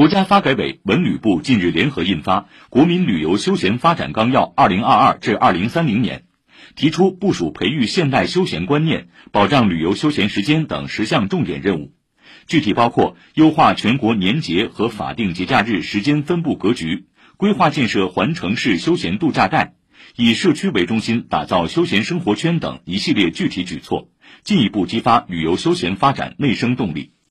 [0.00, 6.24] 国家发改委、文旅部近日联合印发《国民旅游休闲发展纲要 （2022 至2030年）》，
[6.74, 11.92] 提出部署培育现代休闲观念、保障旅游休闲时间等十项重点任务，
[12.46, 17.04] 具体包括优化全国年节和法定节假日时间分布格局，
[17.36, 19.74] 规划建设环城市休闲度假带，
[20.16, 24.08] 以社区为中心打造休闲生活圈等一系列具体举措，
[24.44, 27.10] 进一步激发旅游休闲发展内生动力。